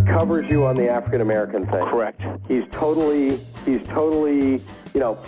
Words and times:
It 0.00 0.06
covers 0.06 0.50
you 0.50 0.64
on 0.64 0.76
the 0.76 0.88
African 0.88 1.20
American 1.20 1.66
thing. 1.66 1.84
Correct. 1.86 2.22
He's 2.48 2.64
totally, 2.70 3.36
he's 3.66 3.86
totally, 3.88 4.62
you 4.94 5.00
know, 5.00 5.18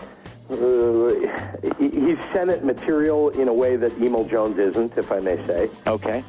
uh, 0.51 1.75
he's 1.79 2.19
Senate 2.33 2.65
material 2.65 3.29
in 3.31 3.49
a 3.49 3.53
way 3.53 3.77
that 3.77 3.93
Emil 3.99 4.25
Jones 4.25 4.59
isn't, 4.59 4.97
if 4.97 5.13
I 5.13 5.21
may 5.21 5.37
say. 5.47 5.69
Okay. 5.87 6.25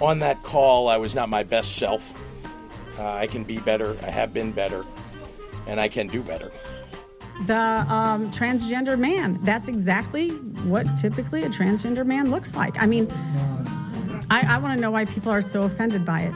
On 0.00 0.18
that 0.18 0.42
call, 0.42 0.88
I 0.88 0.96
was 0.96 1.14
not 1.14 1.28
my 1.28 1.44
best 1.44 1.76
self. 1.76 2.12
Uh, 2.98 3.12
I 3.12 3.28
can 3.28 3.44
be 3.44 3.58
better. 3.58 3.96
I 4.02 4.10
have 4.10 4.34
been 4.34 4.50
better, 4.50 4.84
and 5.68 5.80
I 5.80 5.86
can 5.86 6.08
do 6.08 6.20
better. 6.20 6.50
The 7.46 7.86
um, 7.88 8.28
transgender 8.32 8.98
man. 8.98 9.38
That's 9.42 9.68
exactly 9.68 10.30
what 10.30 10.84
typically 10.96 11.44
a 11.44 11.48
transgender 11.48 12.04
man 12.04 12.30
looks 12.30 12.56
like. 12.56 12.76
I 12.82 12.86
mean, 12.86 13.08
I, 14.30 14.54
I 14.56 14.58
want 14.58 14.76
to 14.76 14.80
know 14.80 14.90
why 14.90 15.04
people 15.04 15.30
are 15.30 15.42
so 15.42 15.62
offended 15.62 16.04
by 16.04 16.22
it. 16.22 16.34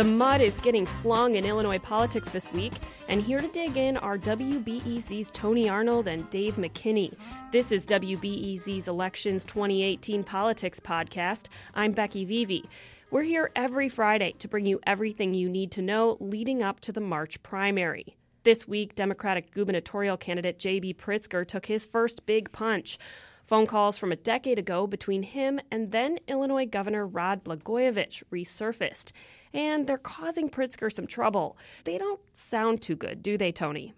The 0.00 0.04
mud 0.04 0.40
is 0.40 0.56
getting 0.60 0.86
slung 0.86 1.34
in 1.34 1.44
Illinois 1.44 1.78
politics 1.78 2.30
this 2.30 2.50
week, 2.52 2.72
and 3.08 3.20
here 3.20 3.38
to 3.38 3.48
dig 3.48 3.76
in 3.76 3.98
are 3.98 4.16
WBEZ's 4.16 5.30
Tony 5.30 5.68
Arnold 5.68 6.08
and 6.08 6.30
Dave 6.30 6.54
McKinney. 6.54 7.12
This 7.52 7.70
is 7.70 7.84
WBEZ's 7.84 8.88
Elections 8.88 9.44
2018 9.44 10.24
Politics 10.24 10.80
podcast. 10.80 11.48
I'm 11.74 11.92
Becky 11.92 12.24
Vevea. 12.24 12.64
We're 13.10 13.24
here 13.24 13.50
every 13.54 13.90
Friday 13.90 14.32
to 14.38 14.48
bring 14.48 14.64
you 14.64 14.80
everything 14.86 15.34
you 15.34 15.50
need 15.50 15.70
to 15.72 15.82
know 15.82 16.16
leading 16.18 16.62
up 16.62 16.80
to 16.80 16.92
the 16.92 17.02
March 17.02 17.42
primary. 17.42 18.16
This 18.42 18.66
week, 18.66 18.94
Democratic 18.94 19.52
gubernatorial 19.52 20.16
candidate 20.16 20.58
J.B. 20.58 20.94
Pritzker 20.94 21.46
took 21.46 21.66
his 21.66 21.84
first 21.84 22.24
big 22.24 22.52
punch. 22.52 22.98
Phone 23.44 23.66
calls 23.66 23.98
from 23.98 24.12
a 24.12 24.16
decade 24.16 24.60
ago 24.60 24.86
between 24.86 25.24
him 25.24 25.60
and 25.70 25.92
then 25.92 26.20
Illinois 26.26 26.66
Governor 26.66 27.06
Rod 27.06 27.44
Blagojevich 27.44 28.22
resurfaced, 28.32 29.10
and 29.52 29.86
they're 29.86 29.98
causing 29.98 30.48
Pritzker 30.48 30.92
some 30.92 31.06
trouble. 31.06 31.56
They 31.84 31.98
don't 31.98 32.20
sound 32.32 32.82
too 32.82 32.96
good, 32.96 33.22
do 33.22 33.36
they, 33.36 33.52
Tony? 33.52 33.94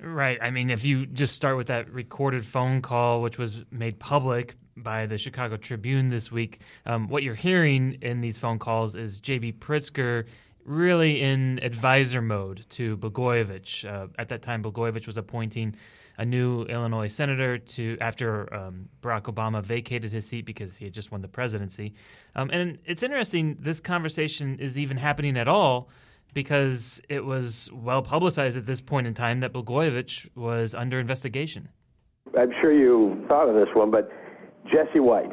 Right. 0.00 0.38
I 0.42 0.50
mean, 0.50 0.70
if 0.70 0.84
you 0.84 1.06
just 1.06 1.34
start 1.34 1.56
with 1.56 1.68
that 1.68 1.90
recorded 1.90 2.44
phone 2.44 2.82
call, 2.82 3.22
which 3.22 3.38
was 3.38 3.64
made 3.70 3.98
public 3.98 4.56
by 4.76 5.06
the 5.06 5.16
Chicago 5.16 5.56
Tribune 5.56 6.10
this 6.10 6.30
week. 6.30 6.60
Um, 6.84 7.08
what 7.08 7.22
you're 7.22 7.34
hearing 7.34 7.98
in 8.02 8.20
these 8.20 8.38
phone 8.38 8.58
calls 8.58 8.94
is 8.94 9.20
J.B. 9.20 9.54
Pritzker 9.54 10.26
really 10.64 11.22
in 11.22 11.60
advisor 11.62 12.20
mode 12.20 12.66
to 12.70 12.96
Blagojevich. 12.98 13.84
Uh, 13.84 14.08
at 14.18 14.28
that 14.28 14.42
time, 14.42 14.62
Blagojevich 14.62 15.06
was 15.06 15.16
appointing 15.16 15.76
a 16.18 16.24
new 16.24 16.62
Illinois 16.64 17.08
senator 17.08 17.58
to 17.58 17.96
after 18.00 18.52
um, 18.54 18.88
Barack 19.02 19.22
Obama 19.22 19.62
vacated 19.62 20.12
his 20.12 20.26
seat 20.26 20.46
because 20.46 20.76
he 20.76 20.84
had 20.86 20.94
just 20.94 21.12
won 21.12 21.22
the 21.22 21.28
presidency. 21.28 21.94
Um, 22.34 22.50
and 22.50 22.78
it's 22.84 23.02
interesting 23.02 23.56
this 23.60 23.80
conversation 23.80 24.58
is 24.58 24.78
even 24.78 24.96
happening 24.96 25.36
at 25.36 25.48
all 25.48 25.88
because 26.34 27.00
it 27.08 27.24
was 27.24 27.70
well 27.72 28.02
publicized 28.02 28.56
at 28.56 28.66
this 28.66 28.80
point 28.80 29.06
in 29.06 29.14
time 29.14 29.40
that 29.40 29.52
Blagojevich 29.52 30.28
was 30.36 30.74
under 30.74 31.00
investigation. 31.00 31.68
I'm 32.38 32.50
sure 32.60 32.72
you 32.72 33.24
thought 33.28 33.48
of 33.48 33.54
this 33.54 33.74
one, 33.74 33.90
but 33.90 34.10
Jesse 34.70 35.00
White, 35.00 35.32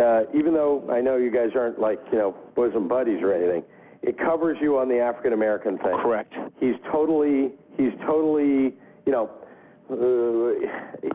uh, 0.00 0.22
even 0.34 0.54
though 0.54 0.88
I 0.90 1.00
know 1.00 1.16
you 1.16 1.30
guys 1.30 1.50
aren't 1.54 1.78
like, 1.78 2.00
you 2.12 2.18
know, 2.18 2.34
bosom 2.54 2.88
buddies 2.88 3.20
or 3.22 3.32
anything, 3.32 3.62
it 4.02 4.16
covers 4.18 4.56
you 4.60 4.78
on 4.78 4.88
the 4.88 4.98
African 4.98 5.32
American 5.32 5.78
thing. 5.78 5.98
Correct. 6.00 6.32
He's 6.60 6.76
totally, 6.90 7.52
he's 7.76 7.92
totally, 8.06 8.74
you 9.04 9.12
know, 9.12 9.30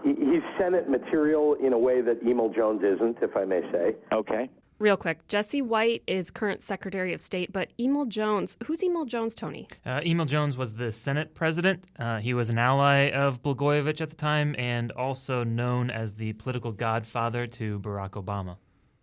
he's 0.04 0.44
Senate 0.60 0.90
material 0.90 1.56
in 1.56 1.74
a 1.74 1.78
way 1.78 2.02
that 2.02 2.22
Emil 2.24 2.50
Jones 2.50 2.82
isn't, 2.84 3.18
if 3.22 3.36
I 3.36 3.46
may 3.46 3.62
say. 3.72 3.96
Okay. 4.12 4.50
Real 4.80 4.98
quick, 4.98 5.28
Jesse 5.28 5.62
White 5.62 6.02
is 6.08 6.32
current 6.32 6.60
Secretary 6.60 7.14
of 7.14 7.22
State, 7.22 7.54
but 7.54 7.70
Emil 7.80 8.06
Jones, 8.06 8.58
who's 8.66 8.82
Emil 8.82 9.06
Jones, 9.06 9.36
Tony? 9.36 9.68
Uh, 9.86 10.02
Emil 10.04 10.26
Jones 10.26 10.58
was 10.58 10.74
the 10.74 10.92
Senate 10.92 11.36
president. 11.36 11.84
Uh, 12.00 12.18
he 12.18 12.34
was 12.34 12.50
an 12.50 12.58
ally 12.58 13.12
of 13.12 13.44
Blagojevich 13.44 14.02
at 14.02 14.10
the 14.10 14.16
time 14.16 14.56
and 14.58 14.92
also 14.94 15.44
known 15.44 15.92
as 15.92 16.16
the 16.16 16.34
political 16.34 16.72
godfather 16.72 17.46
to 17.46 17.80
Barack 17.82 18.12
Obama. 18.12 18.56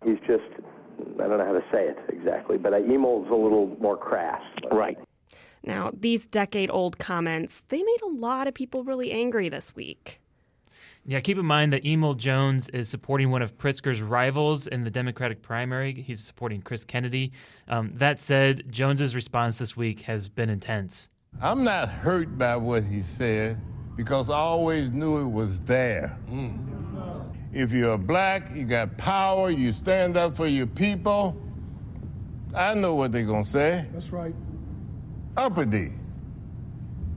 He's 0.03 0.19
just, 0.27 0.43
I 1.17 1.27
don't 1.27 1.37
know 1.37 1.45
how 1.45 1.53
to 1.53 1.63
say 1.71 1.87
it 1.87 1.97
exactly, 2.09 2.57
but 2.57 2.73
Emil's 2.73 3.29
a 3.31 3.35
little 3.35 3.77
more 3.79 3.95
crass. 3.95 4.41
Right. 4.73 4.97
Now, 5.63 5.91
these 5.93 6.25
decade 6.25 6.69
old 6.71 6.97
comments, 6.97 7.63
they 7.69 7.81
made 7.83 8.01
a 8.03 8.07
lot 8.09 8.47
of 8.47 8.53
people 8.53 8.83
really 8.83 9.11
angry 9.11 9.49
this 9.49 9.75
week. 9.75 10.19
Yeah, 11.05 11.19
keep 11.21 11.37
in 11.37 11.45
mind 11.45 11.73
that 11.73 11.85
Emil 11.85 12.13
Jones 12.13 12.69
is 12.69 12.89
supporting 12.89 13.31
one 13.31 13.41
of 13.41 13.57
Pritzker's 13.57 14.01
rivals 14.01 14.67
in 14.67 14.83
the 14.83 14.91
Democratic 14.91 15.41
primary. 15.41 15.93
He's 15.93 16.23
supporting 16.23 16.61
Chris 16.61 16.83
Kennedy. 16.83 17.31
Um, 17.67 17.93
that 17.95 18.21
said, 18.21 18.65
Jones's 18.69 19.15
response 19.15 19.55
this 19.55 19.75
week 19.75 20.01
has 20.01 20.27
been 20.27 20.49
intense. 20.49 21.09
I'm 21.41 21.63
not 21.63 21.89
hurt 21.89 22.37
by 22.37 22.57
what 22.57 22.83
he 22.83 23.01
said 23.01 23.59
because 23.95 24.29
I 24.29 24.37
always 24.37 24.89
knew 24.91 25.19
it 25.19 25.27
was 25.27 25.59
there. 25.61 26.17
Mm. 26.29 27.33
If 27.53 27.71
you're 27.71 27.97
black, 27.97 28.51
you 28.53 28.65
got 28.65 28.97
power, 28.97 29.49
you 29.49 29.71
stand 29.71 30.15
up 30.15 30.37
for 30.37 30.47
your 30.47 30.67
people. 30.67 31.41
I 32.55 32.73
know 32.75 32.95
what 32.95 33.11
they're 33.11 33.25
going 33.25 33.43
to 33.43 33.49
say. 33.49 33.87
That's 33.93 34.09
right. 34.09 34.35
Uppity, 35.37 35.93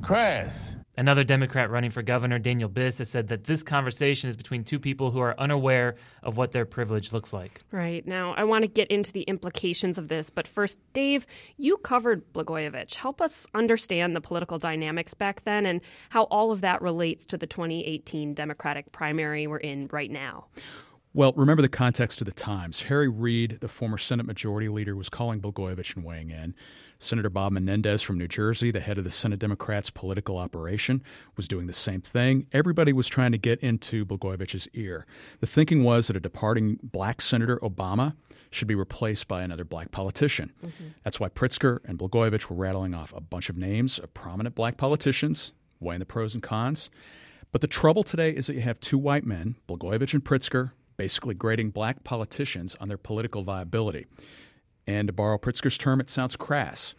crass. 0.03 0.77
Another 0.95 1.25
Democrat 1.25 1.71
running 1.71 1.91
for 1.91 2.03
governor, 2.03 2.39
Daniel 2.39 2.69
Biss, 2.69 2.99
has 2.99 3.09
said 3.09 3.29
that 3.29 3.45
this 3.45 3.63
conversation 3.63 4.29
is 4.29 4.37
between 4.37 4.63
two 4.63 4.79
people 4.79 5.11
who 5.11 5.21
are 5.21 5.35
unaware 5.41 5.97
of 6.23 6.37
what 6.37 6.53
their 6.53 6.67
privilege 6.67 7.15
looks 7.15 7.33
like. 7.33 7.63
Right. 7.71 8.07
Now, 8.07 8.35
I 8.35 8.45
want 8.45 8.63
to 8.63 8.69
get 8.69 8.89
into 8.89 9.11
the 9.11 9.23
implications 9.23 9.97
of 9.97 10.09
this, 10.09 10.29
but 10.29 10.47
first, 10.47 10.79
Dave, 10.93 11.27
you 11.57 11.79
covered 11.79 12.31
Blagojevich. 12.35 12.97
Help 12.97 13.23
us 13.23 13.47
understand 13.55 14.15
the 14.15 14.21
political 14.21 14.59
dynamics 14.59 15.15
back 15.15 15.45
then 15.45 15.65
and 15.65 15.81
how 16.11 16.25
all 16.25 16.53
of 16.53 16.61
that 16.61 16.83
relates 16.83 17.25
to 17.27 17.39
the 17.39 17.47
2018 17.47 18.35
Democratic 18.35 18.93
primary 18.93 19.47
we're 19.47 19.57
in 19.57 19.89
right 19.91 20.11
now. 20.11 20.45
Well, 21.15 21.35
remember 21.35 21.61
the 21.61 21.69
context 21.69 22.23
of 22.23 22.25
the 22.25 22.33
times. 22.33 22.85
Harry 22.85 23.09
Reid, 23.09 23.59
the 23.61 23.69
former 23.69 23.99
Senate 23.99 24.25
Majority 24.25 24.71
Leader, 24.71 24.97
was 24.97 25.11
calling 25.11 25.43
Blagojevich 25.43 25.95
and 25.95 26.05
weighing 26.05 26.31
in. 26.31 26.55
Senator 26.99 27.29
Bob 27.29 27.53
Menendez 27.53 28.01
from 28.01 28.17
New 28.17 28.29
Jersey, 28.29 28.71
the 28.71 28.81
head 28.81 28.97
of 28.97 29.05
the 29.05 29.11
Senate 29.11 29.39
Democrats' 29.39 29.91
political 29.91 30.39
operation, 30.39 31.03
was 31.37 31.47
doing 31.47 31.67
the 31.67 31.75
same 31.75 32.01
thing. 32.01 32.47
Everybody 32.53 32.95
was 32.95 33.09
trying 33.09 33.33
to 33.33 33.39
get 33.39 33.61
into 33.61 34.07
Blagojevich's 34.07 34.69
ear. 34.73 35.05
The 35.41 35.47
thinking 35.47 35.85
was 35.85 36.07
that 36.07 36.17
a 36.17 36.21
departing 36.21 36.79
black 36.83 37.21
Senator 37.21 37.59
Obama 37.59 38.15
should 38.51 38.69
be 38.69 38.75
replaced 38.75 39.29
by 39.29 39.43
another 39.43 39.65
black 39.65 39.91
politician. 39.91 40.51
Mm-hmm. 40.65 40.85
That's 41.05 41.21
why 41.21 41.29
Pritzker 41.29 41.81
and 41.85 41.99
Blagojevich 41.99 42.49
were 42.49 42.57
rattling 42.57 42.95
off 42.95 43.13
a 43.15 43.21
bunch 43.21 43.51
of 43.51 43.59
names 43.59 43.99
of 43.99 44.15
prominent 44.15 44.55
black 44.55 44.79
politicians, 44.79 45.53
weighing 45.79 45.99
the 45.99 46.07
pros 46.07 46.33
and 46.33 46.43
cons. 46.43 46.89
But 47.51 47.61
the 47.61 47.67
trouble 47.67 48.03
today 48.03 48.31
is 48.31 48.47
that 48.47 48.55
you 48.55 48.63
have 48.63 48.81
two 48.81 48.97
white 48.97 49.27
men, 49.27 49.57
Blagojevich 49.69 50.15
and 50.15 50.25
Pritzker, 50.25 50.71
basically 50.97 51.35
grading 51.35 51.71
black 51.71 52.05
politicians 52.05 52.77
on 52.81 52.89
their 52.89 52.99
political 52.99 53.43
viability. 53.43 54.07
And 54.87 55.09
to 55.09 55.13
borrow 55.13 55.39
Pritzker's 55.39 55.79
term, 55.79 56.01
it 56.01 56.11
sounds 56.11 56.37
crass. 56.37 56.95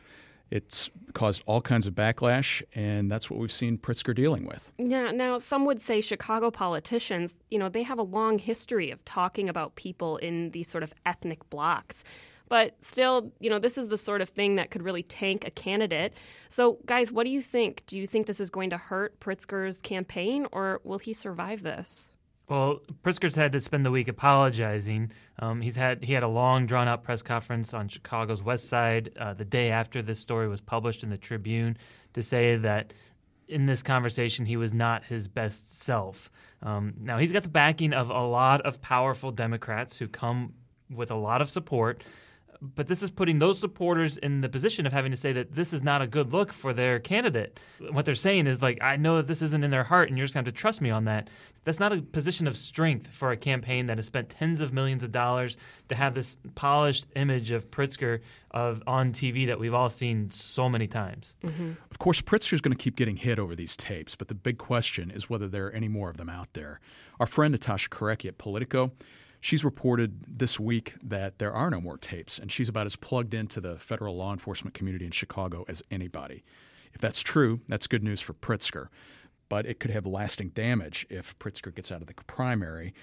It's 0.52 0.92
caused 1.14 1.42
all 1.48 1.62
kinds 1.62 1.88
of 1.88 1.96
backlash, 1.96 2.62
and 2.76 3.12
that's 3.12 3.28
what 3.28 3.40
we've 3.40 3.52
seen 3.52 3.78
Pritzker 3.78 4.16
dealing 4.16 4.46
with. 4.46 4.72
Yeah, 4.78 5.10
now 5.10 5.40
some 5.40 5.66
would 5.66 5.82
say 5.82 6.00
Chicago 6.00 6.52
politicians, 6.52 7.34
you 7.50 7.58
know, 7.58 7.70
they 7.70 7.82
have 7.82 7.98
a 7.98 8.04
long 8.04 8.38
history 8.38 8.92
of 8.92 9.04
talking 9.04 9.50
about 9.50 9.76
people 9.76 10.18
in 10.18 10.52
these 10.52 10.68
sort 10.68 10.84
of 10.84 10.94
ethnic 11.08 11.50
blocks. 11.50 12.04
But 12.50 12.76
still, 12.84 13.32
you 13.40 13.50
know, 13.50 13.58
this 13.58 13.80
is 13.80 13.88
the 13.88 13.98
sort 13.98 14.22
of 14.22 14.30
thing 14.30 14.58
that 14.58 14.70
could 14.70 14.84
really 14.84 15.02
tank 15.02 15.48
a 15.48 15.50
candidate. 15.50 16.14
So, 16.50 16.78
guys, 16.86 17.12
what 17.12 17.24
do 17.24 17.32
you 17.32 17.42
think? 17.42 17.84
Do 17.88 17.98
you 17.98 18.06
think 18.06 18.28
this 18.28 18.40
is 18.40 18.52
going 18.52 18.70
to 18.70 18.78
hurt 18.78 19.20
Pritzker's 19.20 19.82
campaign, 19.82 20.46
or 20.52 20.82
will 20.84 21.00
he 21.00 21.14
survive 21.14 21.64
this? 21.64 22.12
Well, 22.54 22.82
Pritzker's 23.04 23.36
had 23.36 23.52
to 23.54 23.62
spend 23.62 23.84
the 23.84 23.90
week 23.90 24.08
apologizing. 24.08 25.12
Um, 25.40 25.60
he's 25.62 25.76
had 25.76 26.04
he 26.04 26.14
had 26.14 26.22
a 26.22 26.28
long, 26.28 26.68
drawn 26.68 26.88
out 26.88 27.04
press 27.04 27.24
conference 27.24 27.74
on 27.74 27.88
Chicago's 27.88 28.44
West 28.44 28.70
Side 28.70 29.10
uh, 29.20 29.34
the 29.34 29.44
day 29.44 29.72
after 29.72 30.04
this 30.04 30.20
story 30.20 30.48
was 30.48 30.62
published 30.62 31.02
in 31.02 31.10
the 31.10 31.18
Tribune 31.18 31.80
to 32.14 32.22
say 32.22 32.56
that 32.58 32.94
in 33.48 33.66
this 33.66 33.82
conversation 33.82 34.46
he 34.46 34.56
was 34.56 34.72
not 34.72 35.04
his 35.06 35.28
best 35.28 35.82
self. 35.82 36.30
Um, 36.62 36.94
now 37.00 37.18
he's 37.18 37.32
got 37.32 37.42
the 37.42 37.50
backing 37.50 37.92
of 37.92 38.12
a 38.12 38.22
lot 38.22 38.62
of 38.62 38.80
powerful 38.84 39.32
Democrats 39.32 39.98
who 39.98 40.08
come 40.08 40.54
with 40.92 41.10
a 41.10 41.16
lot 41.16 41.42
of 41.42 41.50
support 41.50 42.04
but 42.64 42.88
this 42.88 43.04
is 43.04 43.12
putting 43.12 43.40
those 43.40 43.60
supporters 43.60 44.18
in 44.18 44.40
the 44.40 44.48
position 44.48 44.86
of 44.86 44.94
having 44.94 45.12
to 45.12 45.18
say 45.18 45.34
that 45.34 45.54
this 45.54 45.74
is 45.74 45.84
not 45.84 46.02
a 46.02 46.08
good 46.08 46.32
look 46.32 46.54
for 46.54 46.74
their 46.74 46.98
candidate. 46.98 47.60
What 47.92 48.06
they're 48.06 48.16
saying 48.16 48.48
is 48.48 48.62
like, 48.62 48.82
I 48.82 48.96
know 48.96 49.18
that 49.18 49.28
this 49.28 49.42
isn't 49.42 49.64
in 49.64 49.70
their 49.70 49.84
heart, 49.84 50.08
and 50.08 50.18
you're 50.18 50.26
just 50.26 50.34
going 50.34 50.46
to 50.46 50.50
have 50.50 50.56
to 50.56 50.60
trust 50.60 50.80
me 50.80 50.90
on 50.90 51.06
that. 51.06 51.30
That's 51.66 51.80
not 51.80 51.92
a 51.94 52.02
position 52.02 52.48
of 52.48 52.58
strength 52.58 53.08
for 53.08 53.32
a 53.32 53.38
campaign 53.38 53.88
that 53.88 53.98
has 53.98 54.06
spent 54.06 54.30
tens 54.30 54.62
of 54.62 54.74
millions 54.74 55.04
of 55.04 55.12
dollars 55.12 55.58
to 55.90 55.96
have 55.96 56.14
this 56.14 56.38
polished 56.56 57.06
image 57.16 57.52
of 57.52 57.70
Pritzker 57.70 58.20
of 58.52 58.82
on 58.88 59.12
TV 59.12 59.48
that 59.48 59.60
we've 59.60 59.74
all 59.74 59.90
seen 59.90 60.30
so 60.32 60.70
many 60.70 60.88
times. 60.88 61.36
Mm-hmm. 61.44 61.72
Of 61.92 62.00
course, 62.00 62.22
Pritzker's 62.22 62.62
going 62.62 62.76
to 62.76 62.82
keep 62.82 62.96
getting 62.96 63.18
hit 63.18 63.40
over 63.40 63.56
these 63.56 63.76
tapes, 63.76 64.16
but 64.16 64.28
the 64.30 64.36
big 64.36 64.58
question 64.58 65.12
is 65.12 65.30
whether 65.30 65.48
there 65.48 65.68
are 65.68 65.72
any 65.72 65.88
more 65.88 66.10
of 66.10 66.18
them 66.18 66.30
out 66.30 66.54
there. 66.54 66.80
Our 67.20 67.28
friend 67.28 67.52
Natasha 67.52 67.90
Korecki 67.90 68.28
at 68.28 68.38
Politico 68.38 68.92
She's 69.44 69.66
reported 69.66 70.24
this 70.26 70.58
week 70.58 70.94
that 71.04 71.38
there 71.38 71.52
are 71.52 71.70
no 71.70 71.82
more 71.82 71.98
tapes, 71.98 72.40
and 72.40 72.50
she's 72.50 72.70
about 72.70 72.86
as 72.86 72.96
plugged 72.96 73.34
into 73.34 73.60
the 73.60 73.78
federal 73.78 74.16
law 74.16 74.32
enforcement 74.32 74.74
community 74.74 75.04
in 75.04 75.12
Chicago 75.12 75.66
as 75.68 75.84
anybody. 75.92 76.46
If 76.94 77.02
that's 77.02 77.20
true, 77.20 77.60
that's 77.68 77.86
good 77.86 78.06
news 78.06 78.22
for 78.22 78.34
Pritzker, 78.36 78.88
but 79.50 79.66
it 79.66 79.82
could 79.82 79.92
have 79.92 80.06
lasting 80.06 80.52
damage 80.52 81.06
if 81.10 81.38
Pritzker 81.40 81.76
gets 81.76 81.92
out 81.92 82.00
of 82.00 82.08
the 82.08 82.14
primary. 82.14 82.94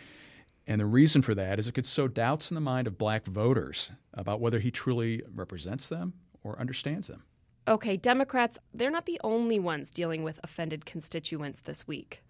And 0.66 0.80
the 0.80 0.86
reason 0.86 1.20
for 1.20 1.34
that 1.34 1.58
is 1.58 1.68
it 1.68 1.74
could 1.74 1.84
sow 1.84 2.08
doubts 2.08 2.50
in 2.50 2.54
the 2.54 2.62
mind 2.62 2.86
of 2.86 2.96
black 2.96 3.26
voters 3.26 3.90
about 4.14 4.40
whether 4.40 4.60
he 4.60 4.70
truly 4.70 5.22
represents 5.34 5.90
them 5.90 6.14
or 6.42 6.58
understands 6.58 7.08
them. 7.08 7.22
Okay, 7.68 7.98
Democrats, 7.98 8.56
they're 8.72 8.90
not 8.90 9.04
the 9.04 9.20
only 9.22 9.58
ones 9.58 9.90
dealing 9.90 10.22
with 10.22 10.40
offended 10.42 10.86
constituents 10.86 11.60
this 11.60 11.86
week. 11.86 12.22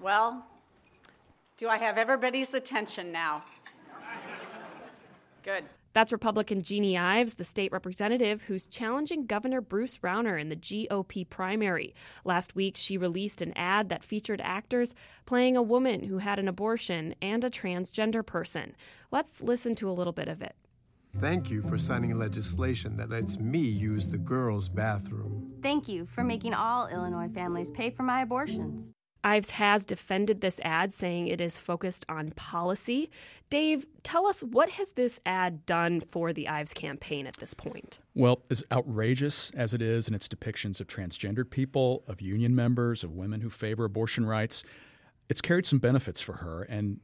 Well, 0.00 0.46
do 1.56 1.68
I 1.68 1.78
have 1.78 1.98
everybody's 1.98 2.54
attention 2.54 3.12
now? 3.12 3.44
Good. 5.42 5.64
That's 5.92 6.10
Republican 6.10 6.62
Jeanne 6.62 6.96
Ives, 6.96 7.34
the 7.34 7.44
state 7.44 7.70
representative 7.70 8.42
who's 8.42 8.66
challenging 8.66 9.26
Governor 9.26 9.60
Bruce 9.60 9.98
Rauner 9.98 10.40
in 10.40 10.48
the 10.48 10.56
GOP 10.56 11.28
primary. 11.28 11.94
Last 12.24 12.56
week, 12.56 12.76
she 12.76 12.98
released 12.98 13.40
an 13.40 13.52
ad 13.54 13.90
that 13.90 14.02
featured 14.02 14.40
actors 14.42 14.94
playing 15.24 15.56
a 15.56 15.62
woman 15.62 16.02
who 16.02 16.18
had 16.18 16.40
an 16.40 16.48
abortion 16.48 17.14
and 17.22 17.44
a 17.44 17.50
transgender 17.50 18.26
person. 18.26 18.74
Let's 19.12 19.40
listen 19.40 19.76
to 19.76 19.88
a 19.88 19.92
little 19.92 20.12
bit 20.12 20.26
of 20.26 20.42
it. 20.42 20.56
Thank 21.18 21.48
you 21.48 21.62
for 21.62 21.78
signing 21.78 22.18
legislation 22.18 22.96
that 22.96 23.10
lets 23.10 23.38
me 23.38 23.60
use 23.60 24.08
the 24.08 24.18
girls' 24.18 24.68
bathroom. 24.68 25.52
Thank 25.62 25.86
you 25.88 26.06
for 26.06 26.24
making 26.24 26.54
all 26.54 26.88
Illinois 26.88 27.28
families 27.28 27.70
pay 27.70 27.90
for 27.90 28.02
my 28.02 28.22
abortions. 28.22 28.94
Ives 29.24 29.50
has 29.50 29.86
defended 29.86 30.42
this 30.42 30.60
ad, 30.62 30.92
saying 30.92 31.28
it 31.28 31.40
is 31.40 31.58
focused 31.58 32.04
on 32.08 32.30
policy. 32.32 33.10
Dave, 33.48 33.86
tell 34.02 34.26
us 34.26 34.42
what 34.42 34.68
has 34.70 34.92
this 34.92 35.18
ad 35.24 35.64
done 35.64 36.00
for 36.00 36.32
the 36.34 36.46
Ives 36.46 36.74
campaign 36.74 37.26
at 37.26 37.38
this 37.38 37.54
point? 37.54 37.98
Well, 38.14 38.42
as 38.50 38.62
outrageous 38.70 39.50
as 39.56 39.72
it 39.72 39.80
is 39.80 40.06
in 40.06 40.14
its 40.14 40.28
depictions 40.28 40.78
of 40.78 40.86
transgendered 40.86 41.50
people, 41.50 42.04
of 42.06 42.20
union 42.20 42.54
members, 42.54 43.02
of 43.02 43.12
women 43.12 43.40
who 43.40 43.48
favor 43.48 43.86
abortion 43.86 44.26
rights, 44.26 44.62
it's 45.30 45.40
carried 45.40 45.64
some 45.64 45.78
benefits 45.78 46.20
for 46.20 46.34
her. 46.34 46.64
And 46.64 47.00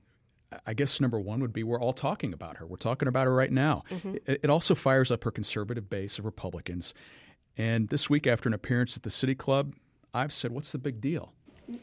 I 0.66 0.74
guess 0.74 1.00
number 1.00 1.18
one 1.18 1.40
would 1.40 1.52
be 1.52 1.62
we're 1.62 1.80
all 1.80 1.92
talking 1.94 2.32
about 2.34 2.58
her. 2.58 2.66
We're 2.66 2.76
talking 2.76 3.08
about 3.08 3.26
her 3.26 3.34
right 3.34 3.52
now. 3.52 3.84
Mm-hmm. 3.90 4.16
It, 4.26 4.40
it 4.44 4.50
also 4.50 4.74
fires 4.74 5.10
up 5.10 5.24
her 5.24 5.30
conservative 5.30 5.88
base 5.88 6.18
of 6.18 6.26
Republicans. 6.26 6.92
And 7.56 7.88
this 7.88 8.10
week, 8.10 8.26
after 8.26 8.48
an 8.48 8.54
appearance 8.54 8.96
at 8.96 9.02
the 9.02 9.10
City 9.10 9.34
Club, 9.34 9.74
I've 10.12 10.32
said, 10.32 10.50
What's 10.50 10.72
the 10.72 10.78
big 10.78 11.00
deal? 11.00 11.32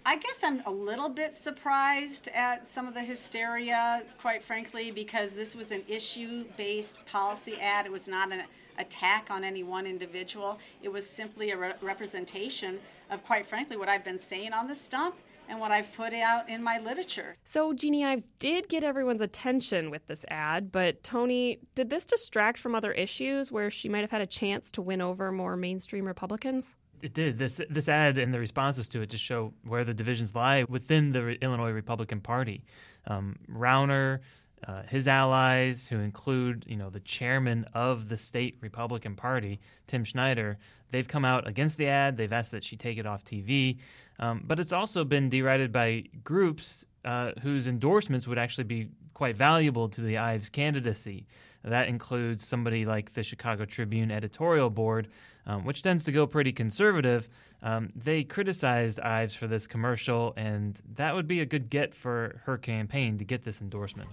I 0.05 0.17
guess 0.17 0.43
I'm 0.43 0.61
a 0.65 0.71
little 0.71 1.09
bit 1.09 1.33
surprised 1.33 2.27
at 2.33 2.67
some 2.67 2.87
of 2.87 2.93
the 2.93 3.01
hysteria, 3.01 4.03
quite 4.19 4.43
frankly, 4.43 4.91
because 4.91 5.33
this 5.33 5.55
was 5.55 5.71
an 5.71 5.83
issue 5.87 6.45
based 6.57 7.05
policy 7.05 7.57
ad. 7.59 7.85
It 7.85 7.91
was 7.91 8.07
not 8.07 8.31
an 8.31 8.43
attack 8.77 9.27
on 9.29 9.43
any 9.43 9.63
one 9.63 9.87
individual. 9.87 10.59
It 10.81 10.89
was 10.89 11.09
simply 11.09 11.51
a 11.51 11.57
re- 11.57 11.73
representation 11.81 12.79
of, 13.09 13.23
quite 13.23 13.47
frankly, 13.47 13.77
what 13.77 13.87
I've 13.87 14.03
been 14.03 14.17
saying 14.17 14.53
on 14.53 14.67
the 14.67 14.75
stump 14.75 15.15
and 15.49 15.59
what 15.59 15.71
I've 15.71 15.93
put 15.93 16.13
out 16.13 16.49
in 16.49 16.61
my 16.61 16.77
literature. 16.79 17.37
So, 17.45 17.71
Jeanne 17.71 18.03
Ives 18.03 18.27
did 18.39 18.67
get 18.67 18.83
everyone's 18.83 19.21
attention 19.21 19.89
with 19.89 20.05
this 20.07 20.25
ad, 20.27 20.71
but 20.71 21.03
Tony, 21.03 21.59
did 21.73 21.89
this 21.89 22.05
distract 22.05 22.59
from 22.59 22.75
other 22.75 22.91
issues 22.91 23.51
where 23.51 23.71
she 23.71 23.87
might 23.87 24.01
have 24.01 24.11
had 24.11 24.21
a 24.21 24.27
chance 24.27 24.69
to 24.71 24.81
win 24.81 25.01
over 25.01 25.31
more 25.31 25.55
mainstream 25.55 26.05
Republicans? 26.05 26.75
It 27.01 27.13
did. 27.13 27.37
This 27.37 27.61
this 27.69 27.87
ad 27.87 28.17
and 28.17 28.33
the 28.33 28.39
responses 28.39 28.87
to 28.89 29.01
it 29.01 29.09
just 29.09 29.23
show 29.23 29.53
where 29.63 29.83
the 29.83 29.93
divisions 29.93 30.33
lie 30.33 30.65
within 30.67 31.11
the 31.11 31.37
Illinois 31.43 31.71
Republican 31.71 32.21
Party. 32.21 32.63
Um, 33.05 33.37
Rauner, 33.49 34.19
uh, 34.67 34.81
his 34.83 35.07
allies, 35.07 35.87
who 35.87 35.99
include 35.99 36.65
you 36.67 36.75
know 36.75 36.89
the 36.89 36.99
chairman 37.01 37.65
of 37.73 38.09
the 38.09 38.17
state 38.17 38.57
Republican 38.61 39.15
Party, 39.15 39.59
Tim 39.85 40.03
Schneider, 40.03 40.57
they've 40.91 41.07
come 41.07 41.25
out 41.25 41.47
against 41.47 41.77
the 41.77 41.87
ad. 41.87 42.17
They've 42.17 42.33
asked 42.33 42.51
that 42.51 42.63
she 42.63 42.75
take 42.75 42.97
it 42.97 43.05
off 43.05 43.23
TV. 43.23 43.77
Um, 44.19 44.43
but 44.45 44.59
it's 44.59 44.73
also 44.73 45.03
been 45.03 45.29
derided 45.29 45.71
by 45.71 46.05
groups 46.23 46.83
uh, 47.05 47.31
whose 47.41 47.67
endorsements 47.67 48.27
would 48.27 48.39
actually 48.39 48.63
be 48.63 48.89
quite 49.13 49.35
valuable 49.35 49.89
to 49.89 50.01
the 50.01 50.17
Ives 50.17 50.49
candidacy. 50.49 51.25
That 51.67 51.87
includes 51.87 52.47
somebody 52.47 52.85
like 52.85 53.13
the 53.13 53.23
Chicago 53.23 53.65
Tribune 53.65 54.09
editorial 54.09 54.69
board, 54.69 55.09
um, 55.45 55.65
which 55.65 55.81
tends 55.81 56.03
to 56.05 56.11
go 56.11 56.25
pretty 56.25 56.53
conservative. 56.53 57.27
Um, 57.61 57.91
they 57.95 58.23
criticized 58.23 58.99
Ives 58.99 59.35
for 59.35 59.47
this 59.47 59.67
commercial, 59.67 60.33
and 60.37 60.79
that 60.95 61.13
would 61.13 61.27
be 61.27 61.41
a 61.41 61.45
good 61.45 61.69
get 61.69 61.93
for 61.93 62.41
her 62.45 62.57
campaign 62.57 63.17
to 63.17 63.25
get 63.25 63.43
this 63.43 63.61
endorsement. 63.61 64.09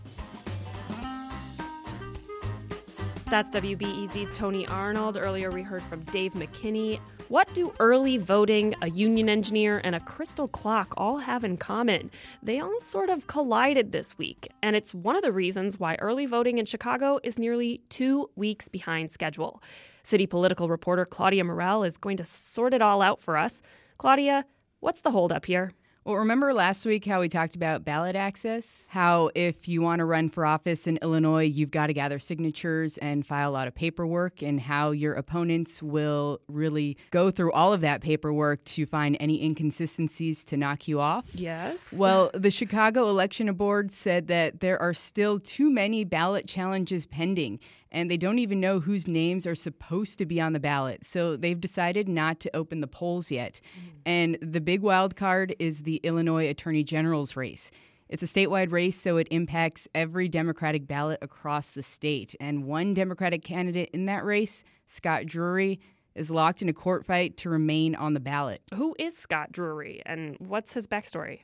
That's 3.35 3.51
WBEZ's 3.51 4.31
Tony 4.39 4.65
Arnold. 4.69 5.17
Earlier, 5.17 5.51
we 5.51 5.63
heard 5.63 5.83
from 5.83 6.05
Dave 6.05 6.35
McKinney. 6.35 7.01
What 7.27 7.53
do 7.53 7.75
early 7.81 8.17
voting, 8.17 8.77
a 8.81 8.89
union 8.89 9.29
engineer, 9.29 9.81
and 9.83 9.97
a 9.97 9.99
crystal 9.99 10.47
clock 10.47 10.95
all 10.97 11.19
have 11.19 11.43
in 11.43 11.57
common? 11.57 12.13
They 12.45 12.61
all 12.61 12.81
sort 12.81 13.11
of 13.11 13.27
collided 13.27 13.91
this 13.91 14.17
week, 14.17 14.53
and 14.63 14.77
it's 14.77 14.95
one 14.95 15.17
of 15.17 15.25
the 15.25 15.33
reasons 15.33 15.81
why 15.81 15.97
early 15.97 16.27
voting 16.27 16.59
in 16.59 16.65
Chicago 16.65 17.19
is 17.25 17.37
nearly 17.37 17.81
two 17.89 18.31
weeks 18.37 18.69
behind 18.69 19.11
schedule. 19.11 19.61
City 20.05 20.29
political 20.29 20.69
reporter 20.69 21.05
Claudia 21.05 21.43
Morell 21.43 21.83
is 21.83 21.97
going 21.97 22.19
to 22.19 22.25
sort 22.25 22.73
it 22.73 22.83
all 22.83 23.03
out 23.03 23.21
for 23.21 23.37
us. 23.37 23.63
Claudia, 23.99 24.45
what's 24.79 25.01
the 25.01 25.11
holdup 25.11 25.45
here? 25.47 25.73
Well, 26.06 26.17
remember 26.17 26.53
last 26.53 26.85
week 26.85 27.06
how 27.06 27.21
we 27.21 27.31
talked 27.31 27.56
about 27.56 27.83
ballot 27.83 28.15
access? 28.15 28.87
How 28.91 29.31
if 29.35 29.67
you 29.67 29.81
want 29.81 30.01
to 30.01 30.05
run 30.05 30.29
for 30.29 30.45
office 30.45 30.87
in 30.87 30.99
Illinois, 30.99 31.45
you've 31.45 31.71
got 31.71 31.87
to 31.87 31.95
gather 31.95 32.19
signatures 32.19 32.99
and 32.99 33.27
file 33.27 33.49
a 33.49 33.53
lot 33.53 33.69
of 33.69 33.75
paperwork, 33.75 34.43
and 34.43 34.61
how 34.61 34.91
your 34.91 35.15
opponents 35.15 35.83
will 35.83 36.43
really 36.47 36.99
go 37.11 37.31
through 37.31 37.53
all 37.53 37.73
of 37.73 37.81
that 37.81 38.03
paperwork 38.03 38.62
to 38.65 38.85
find 38.85 39.17
any 39.19 39.43
inconsistencies 39.43 40.45
to 40.45 40.59
knock 40.59 40.87
you 40.87 41.01
off? 41.01 41.25
Yes. 41.33 41.91
Well, 41.91 42.31
the 42.35 42.50
Chicago 42.50 43.09
Election 43.09 43.50
Board 43.55 43.91
said 43.91 44.27
that 44.27 44.61
there 44.61 44.79
are 44.83 44.93
still 44.93 45.41
too 45.41 45.71
many 45.71 46.05
ballot 46.05 46.47
challenges 46.47 47.07
pending 47.07 47.61
and 47.94 48.11
they 48.11 48.17
don't 48.17 48.41
even 48.41 48.61
know 48.61 48.81
whose 48.81 49.06
names 49.06 49.46
are 49.46 49.55
supposed 49.55 50.19
to 50.19 50.26
be 50.26 50.41
on 50.41 50.52
the 50.52 50.61
ballot. 50.61 51.06
So 51.06 51.37
they've 51.37 51.61
decided 51.61 52.08
not 52.08 52.41
to 52.41 52.55
open 52.55 52.81
the 52.81 52.88
polls 52.88 53.31
yet. 53.31 53.61
Mm. 53.79 53.93
And 54.05 54.38
the 54.43 54.61
big 54.61 54.82
wild 54.82 55.14
card 55.14 55.55
is 55.61 55.85
the 55.85 55.96
Illinois 56.02 56.49
Attorney 56.49 56.82
General's 56.82 57.37
race. 57.37 57.70
It's 58.08 58.23
a 58.23 58.26
statewide 58.26 58.73
race, 58.73 59.00
so 59.00 59.17
it 59.17 59.29
impacts 59.31 59.88
every 59.94 60.29
Democratic 60.29 60.87
ballot 60.87 61.20
across 61.23 61.70
the 61.70 61.82
state. 61.82 62.35
And 62.41 62.64
one 62.64 62.94
Democratic 62.94 63.44
candidate 63.44 63.91
in 63.94 64.06
that 64.06 64.25
race, 64.25 64.64
Scott 64.88 65.25
Drury, 65.25 65.80
is 66.14 66.30
locked 66.30 66.62
in 66.62 66.69
a 66.69 66.73
court 66.73 67.07
fight 67.07 67.37
to 67.38 67.49
remain 67.49 67.95
on 67.95 68.12
the 68.14 68.21
ballot. 68.21 68.61
Who 68.75 68.95
is 68.99 69.16
Scott 69.16 69.52
Drury 69.52 70.02
and 70.04 70.37
what's 70.38 70.75
his 70.75 70.87
backstory? 70.87 71.40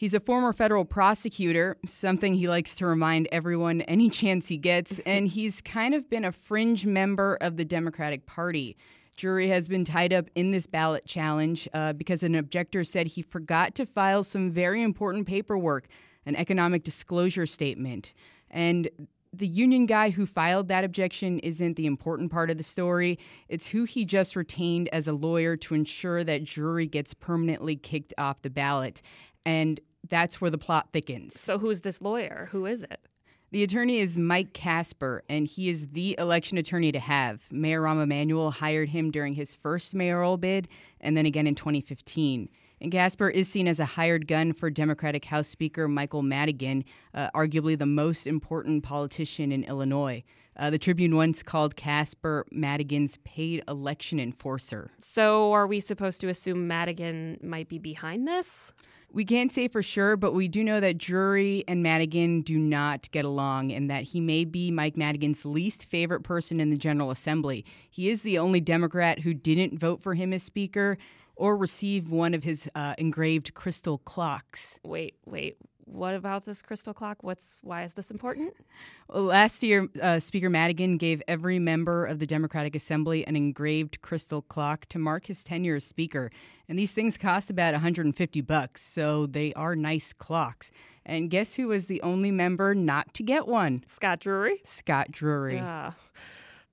He's 0.00 0.14
a 0.14 0.20
former 0.20 0.54
federal 0.54 0.86
prosecutor, 0.86 1.76
something 1.84 2.32
he 2.32 2.48
likes 2.48 2.74
to 2.76 2.86
remind 2.86 3.28
everyone 3.30 3.82
any 3.82 4.08
chance 4.20 4.48
he 4.48 4.56
gets, 4.56 4.98
and 5.04 5.28
he's 5.28 5.60
kind 5.60 5.94
of 5.94 6.08
been 6.08 6.24
a 6.24 6.32
fringe 6.32 6.86
member 6.86 7.36
of 7.42 7.58
the 7.58 7.66
Democratic 7.66 8.24
Party. 8.24 8.78
Drury 9.18 9.48
has 9.48 9.68
been 9.68 9.84
tied 9.84 10.14
up 10.14 10.30
in 10.34 10.52
this 10.52 10.64
ballot 10.64 11.04
challenge 11.04 11.68
uh, 11.74 11.92
because 11.92 12.22
an 12.22 12.34
objector 12.34 12.82
said 12.82 13.08
he 13.08 13.20
forgot 13.20 13.74
to 13.74 13.84
file 13.84 14.24
some 14.24 14.50
very 14.50 14.82
important 14.82 15.26
paperwork, 15.26 15.86
an 16.24 16.34
economic 16.34 16.82
disclosure 16.82 17.44
statement. 17.44 18.14
And 18.50 18.88
the 19.34 19.46
union 19.46 19.84
guy 19.84 20.08
who 20.08 20.24
filed 20.24 20.68
that 20.68 20.82
objection 20.82 21.40
isn't 21.40 21.76
the 21.76 21.84
important 21.84 22.32
part 22.32 22.48
of 22.48 22.56
the 22.56 22.64
story. 22.64 23.18
It's 23.50 23.66
who 23.66 23.84
he 23.84 24.06
just 24.06 24.34
retained 24.34 24.88
as 24.94 25.06
a 25.08 25.12
lawyer 25.12 25.58
to 25.58 25.74
ensure 25.74 26.24
that 26.24 26.44
Drury 26.44 26.86
gets 26.86 27.12
permanently 27.12 27.76
kicked 27.76 28.14
off 28.16 28.40
the 28.40 28.48
ballot. 28.48 29.02
And 29.44 29.80
that's 30.08 30.40
where 30.40 30.50
the 30.50 30.58
plot 30.58 30.88
thickens. 30.92 31.40
So, 31.40 31.58
who's 31.58 31.80
this 31.80 32.00
lawyer? 32.00 32.48
Who 32.52 32.66
is 32.66 32.82
it? 32.82 33.00
The 33.52 33.64
attorney 33.64 33.98
is 33.98 34.16
Mike 34.16 34.52
Kasper, 34.52 35.24
and 35.28 35.44
he 35.44 35.68
is 35.68 35.88
the 35.88 36.14
election 36.18 36.56
attorney 36.56 36.92
to 36.92 37.00
have. 37.00 37.42
Mayor 37.50 37.82
Rahm 37.82 38.00
Emanuel 38.00 38.52
hired 38.52 38.90
him 38.90 39.10
during 39.10 39.34
his 39.34 39.56
first 39.56 39.92
mayoral 39.92 40.36
bid 40.36 40.68
and 41.00 41.16
then 41.16 41.26
again 41.26 41.48
in 41.48 41.56
2015. 41.56 42.48
And 42.80 42.92
Kasper 42.92 43.28
is 43.28 43.48
seen 43.48 43.66
as 43.66 43.80
a 43.80 43.84
hired 43.84 44.28
gun 44.28 44.52
for 44.52 44.70
Democratic 44.70 45.24
House 45.24 45.48
Speaker 45.48 45.88
Michael 45.88 46.22
Madigan, 46.22 46.84
uh, 47.12 47.28
arguably 47.34 47.76
the 47.76 47.86
most 47.86 48.26
important 48.26 48.84
politician 48.84 49.50
in 49.50 49.64
Illinois. 49.64 50.22
Uh, 50.56 50.70
the 50.70 50.78
Tribune 50.78 51.16
once 51.16 51.42
called 51.42 51.74
Kasper 51.74 52.46
Madigan's 52.52 53.16
paid 53.24 53.62
election 53.66 54.20
enforcer. 54.20 54.90
So, 54.98 55.52
are 55.52 55.66
we 55.66 55.80
supposed 55.80 56.20
to 56.20 56.28
assume 56.28 56.68
Madigan 56.68 57.38
might 57.42 57.68
be 57.68 57.78
behind 57.78 58.28
this? 58.28 58.72
We 59.12 59.24
can't 59.24 59.50
say 59.50 59.66
for 59.66 59.82
sure, 59.82 60.16
but 60.16 60.34
we 60.34 60.46
do 60.46 60.62
know 60.62 60.78
that 60.78 60.96
Drury 60.96 61.64
and 61.66 61.82
Madigan 61.82 62.42
do 62.42 62.56
not 62.56 63.10
get 63.10 63.24
along 63.24 63.72
and 63.72 63.90
that 63.90 64.04
he 64.04 64.20
may 64.20 64.44
be 64.44 64.70
Mike 64.70 64.96
Madigan's 64.96 65.44
least 65.44 65.84
favorite 65.84 66.22
person 66.22 66.60
in 66.60 66.70
the 66.70 66.76
General 66.76 67.10
Assembly. 67.10 67.64
He 67.90 68.08
is 68.08 68.22
the 68.22 68.38
only 68.38 68.60
Democrat 68.60 69.20
who 69.20 69.34
didn't 69.34 69.78
vote 69.78 70.00
for 70.00 70.14
him 70.14 70.32
as 70.32 70.44
Speaker 70.44 70.96
or 71.34 71.56
receive 71.56 72.08
one 72.10 72.34
of 72.34 72.44
his 72.44 72.68
uh, 72.76 72.94
engraved 72.98 73.54
crystal 73.54 73.98
clocks. 73.98 74.78
Wait, 74.84 75.16
wait. 75.26 75.56
What 75.90 76.14
about 76.14 76.44
this 76.44 76.62
crystal 76.62 76.94
clock? 76.94 77.22
What's 77.22 77.58
why 77.62 77.84
is 77.84 77.94
this 77.94 78.10
important? 78.10 78.54
Well, 79.08 79.24
last 79.24 79.62
year, 79.62 79.88
uh, 80.00 80.20
Speaker 80.20 80.48
Madigan 80.48 80.96
gave 80.96 81.22
every 81.26 81.58
member 81.58 82.06
of 82.06 82.18
the 82.18 82.26
Democratic 82.26 82.76
Assembly 82.76 83.26
an 83.26 83.36
engraved 83.36 84.00
crystal 84.02 84.42
clock 84.42 84.86
to 84.86 84.98
mark 84.98 85.26
his 85.26 85.42
tenure 85.42 85.76
as 85.76 85.84
Speaker. 85.84 86.30
And 86.68 86.78
these 86.78 86.92
things 86.92 87.18
cost 87.18 87.50
about 87.50 87.72
150 87.72 88.40
bucks, 88.42 88.82
so 88.82 89.26
they 89.26 89.52
are 89.54 89.74
nice 89.74 90.12
clocks. 90.12 90.70
And 91.04 91.30
guess 91.30 91.54
who 91.54 91.68
was 91.68 91.86
the 91.86 92.00
only 92.02 92.30
member 92.30 92.74
not 92.74 93.12
to 93.14 93.22
get 93.22 93.48
one? 93.48 93.82
Scott 93.88 94.20
Drury. 94.20 94.60
Scott 94.64 95.10
Drury. 95.10 95.56
Yeah. 95.56 95.92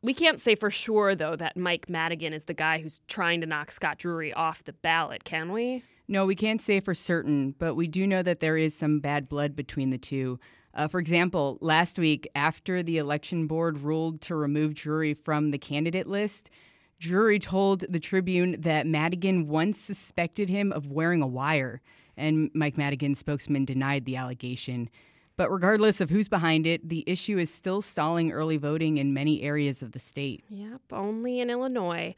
We 0.03 0.13
can't 0.13 0.39
say 0.39 0.55
for 0.55 0.69
sure, 0.69 1.15
though, 1.15 1.35
that 1.35 1.57
Mike 1.57 1.89
Madigan 1.89 2.33
is 2.33 2.43
the 2.43 2.53
guy 2.53 2.79
who's 2.79 3.01
trying 3.07 3.41
to 3.41 3.47
knock 3.47 3.71
Scott 3.71 3.97
Drury 3.97 4.31
off 4.31 4.63
the 4.63 4.73
ballot, 4.73 5.23
can 5.23 5.51
we? 5.51 5.83
No, 6.07 6.25
we 6.25 6.35
can't 6.35 6.61
say 6.61 6.79
for 6.79 6.93
certain, 6.93 7.53
but 7.59 7.75
we 7.75 7.87
do 7.87 8.07
know 8.07 8.23
that 8.23 8.39
there 8.39 8.55
is 8.55 8.73
some 8.73 8.99
bad 8.99 9.27
blood 9.27 9.55
between 9.55 9.89
the 9.89 9.97
two. 9.97 10.39
Uh, 10.73 10.87
for 10.87 10.99
example, 10.99 11.57
last 11.59 11.99
week, 11.99 12.29
after 12.35 12.81
the 12.81 12.97
election 12.97 13.47
board 13.47 13.79
ruled 13.79 14.21
to 14.21 14.35
remove 14.35 14.73
Drury 14.73 15.13
from 15.15 15.51
the 15.51 15.57
candidate 15.57 16.07
list, 16.07 16.49
Drury 16.99 17.39
told 17.39 17.83
the 17.89 17.99
Tribune 17.99 18.61
that 18.61 18.87
Madigan 18.87 19.47
once 19.47 19.79
suspected 19.79 20.49
him 20.49 20.71
of 20.71 20.87
wearing 20.87 21.21
a 21.21 21.27
wire, 21.27 21.81
and 22.15 22.49
Mike 22.53 22.77
Madigan's 22.77 23.19
spokesman 23.19 23.65
denied 23.65 24.05
the 24.05 24.15
allegation. 24.15 24.89
But 25.37 25.51
regardless 25.51 26.01
of 26.01 26.09
who's 26.09 26.27
behind 26.27 26.65
it, 26.65 26.89
the 26.89 27.03
issue 27.05 27.37
is 27.37 27.53
still 27.53 27.83
stalling 27.83 28.31
early 28.31 28.57
voting 28.57 28.97
in 28.97 29.13
many 29.13 29.43
areas 29.43 29.83
of 29.83 29.91
the 29.91 29.99
state. 29.99 30.43
Yep, 30.49 30.81
only 30.91 31.39
in 31.39 31.51
Illinois. 31.51 32.15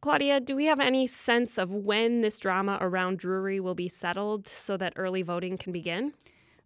Claudia, 0.00 0.40
do 0.40 0.56
we 0.56 0.64
have 0.64 0.80
any 0.80 1.06
sense 1.06 1.58
of 1.58 1.70
when 1.70 2.22
this 2.22 2.38
drama 2.38 2.78
around 2.80 3.18
Drury 3.18 3.60
will 3.60 3.74
be 3.74 3.90
settled 3.90 4.48
so 4.48 4.78
that 4.78 4.94
early 4.96 5.20
voting 5.20 5.58
can 5.58 5.70
begin? 5.70 6.14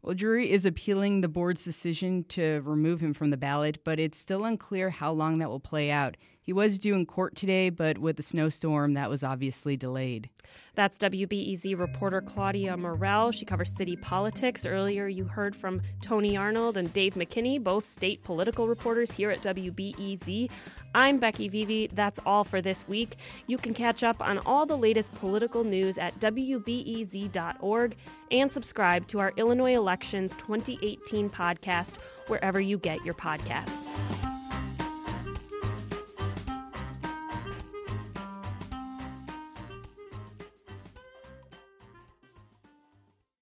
Well, 0.00 0.14
Drury 0.14 0.52
is 0.52 0.64
appealing 0.64 1.22
the 1.22 1.28
board's 1.28 1.64
decision 1.64 2.22
to 2.28 2.60
remove 2.64 3.00
him 3.00 3.12
from 3.12 3.30
the 3.30 3.36
ballot, 3.36 3.78
but 3.82 3.98
it's 3.98 4.16
still 4.16 4.44
unclear 4.44 4.90
how 4.90 5.10
long 5.10 5.38
that 5.38 5.50
will 5.50 5.58
play 5.58 5.90
out. 5.90 6.16
He 6.47 6.53
was 6.53 6.79
due 6.79 6.95
in 6.95 7.07
court 7.07 7.35
today, 7.35 7.71
but 7.71 7.99
with 7.99 8.17
the 8.17 8.23
snowstorm, 8.23 8.95
that 8.95 9.11
was 9.11 9.25
obviously 9.25 9.76
delayed. 9.76 10.31
That's 10.76 10.97
WBEZ 10.97 11.76
reporter 11.76 12.21
Claudia 12.21 12.76
Morell. 12.76 13.33
She 13.33 13.45
covers 13.45 13.75
city 13.75 13.97
politics. 13.97 14.65
Earlier, 14.65 15.09
you 15.09 15.25
heard 15.25 15.57
from 15.57 15.83
Tony 16.00 16.37
Arnold 16.37 16.76
and 16.76 16.93
Dave 16.93 17.15
McKinney, 17.15 17.61
both 17.61 17.88
state 17.88 18.23
political 18.23 18.69
reporters 18.69 19.11
here 19.11 19.33
at 19.33 19.43
WBEZ. 19.43 20.49
I'm 20.95 21.19
Becky 21.19 21.50
Vevea. 21.50 21.91
That's 21.93 22.21
all 22.25 22.45
for 22.45 22.62
this 22.62 22.87
week. 22.87 23.17
You 23.49 23.59
can 23.59 23.75
catch 23.75 24.05
up 24.05 24.23
on 24.23 24.38
all 24.38 24.67
the 24.67 24.79
latest 24.79 25.12
political 25.15 25.65
news 25.65 25.99
at 25.99 26.17
WBEZ.org 26.21 27.97
and 28.31 28.53
subscribe 28.53 29.09
to 29.09 29.19
our 29.19 29.33
Illinois 29.37 29.75
Elections 29.75 30.37
2018 30.37 31.29
podcast 31.29 31.97
wherever 32.29 32.61
you 32.61 32.79
get 32.79 33.05
your 33.05 33.15
podcasts. 33.15 34.05